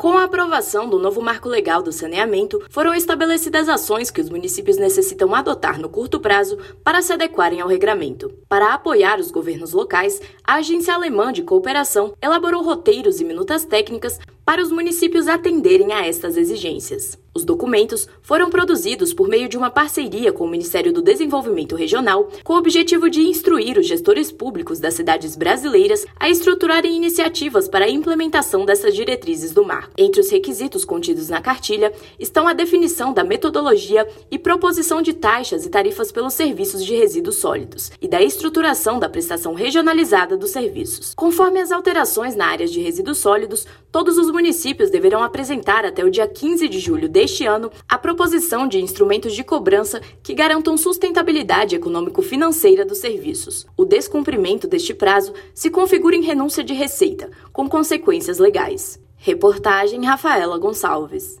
[0.00, 4.78] Com a aprovação do novo marco legal do saneamento, foram estabelecidas ações que os municípios
[4.78, 8.32] necessitam adotar no curto prazo para se adequarem ao regramento.
[8.48, 14.18] Para apoiar os governos locais, a Agência Alemã de Cooperação elaborou roteiros e minutas técnicas
[14.42, 17.18] para os municípios atenderem a estas exigências.
[17.32, 22.28] Os documentos foram produzidos por meio de uma parceria com o Ministério do Desenvolvimento Regional,
[22.42, 27.84] com o objetivo de instruir os gestores públicos das cidades brasileiras a estruturarem iniciativas para
[27.84, 29.92] a implementação dessas diretrizes do marco.
[29.96, 35.64] Entre os requisitos contidos na cartilha estão a definição da metodologia e proposição de taxas
[35.64, 41.14] e tarifas pelos serviços de resíduos sólidos e da estruturação da prestação regionalizada dos serviços.
[41.14, 46.10] Conforme as alterações na área de resíduos sólidos, todos os municípios deverão apresentar até o
[46.10, 51.76] dia 15 de julho deste ano a proposição de instrumentos de cobrança que garantam sustentabilidade
[51.76, 53.66] econômico-financeira dos serviços.
[53.76, 58.98] O descumprimento deste prazo se configura em renúncia de receita, com consequências legais.
[59.16, 61.40] Reportagem Rafaela Gonçalves.